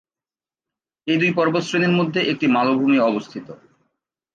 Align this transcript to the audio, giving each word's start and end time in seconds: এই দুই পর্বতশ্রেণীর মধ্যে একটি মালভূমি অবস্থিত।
এই 1.07 1.17
দুই 1.17 1.31
পর্বতশ্রেণীর 1.33 1.97
মধ্যে 1.99 2.19
একটি 2.23 2.45
মালভূমি 2.47 2.97
অবস্থিত। 3.01 3.47